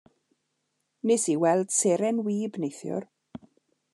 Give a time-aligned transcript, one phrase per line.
[1.03, 3.03] Wnes i weld seren wib neithiwr.